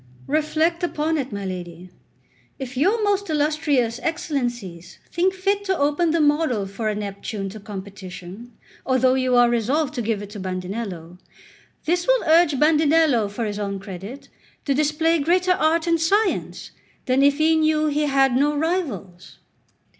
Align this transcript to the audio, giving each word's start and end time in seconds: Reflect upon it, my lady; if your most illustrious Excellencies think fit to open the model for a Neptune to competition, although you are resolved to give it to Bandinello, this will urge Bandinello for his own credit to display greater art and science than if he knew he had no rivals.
Reflect 0.25 0.81
upon 0.81 1.15
it, 1.19 1.31
my 1.31 1.45
lady; 1.45 1.91
if 2.57 2.75
your 2.75 3.03
most 3.03 3.29
illustrious 3.29 3.99
Excellencies 4.01 4.97
think 5.11 5.31
fit 5.31 5.63
to 5.65 5.77
open 5.77 6.09
the 6.09 6.19
model 6.19 6.65
for 6.65 6.89
a 6.89 6.95
Neptune 6.95 7.49
to 7.49 7.59
competition, 7.59 8.51
although 8.83 9.13
you 9.13 9.35
are 9.35 9.47
resolved 9.47 9.93
to 9.93 10.01
give 10.01 10.23
it 10.23 10.31
to 10.31 10.39
Bandinello, 10.39 11.19
this 11.85 12.07
will 12.07 12.23
urge 12.25 12.57
Bandinello 12.59 13.29
for 13.29 13.45
his 13.45 13.59
own 13.59 13.77
credit 13.77 14.27
to 14.65 14.73
display 14.73 15.19
greater 15.19 15.51
art 15.51 15.85
and 15.85 16.01
science 16.01 16.71
than 17.05 17.21
if 17.21 17.37
he 17.37 17.55
knew 17.55 17.85
he 17.85 18.05
had 18.07 18.35
no 18.35 18.57
rivals. 18.57 19.37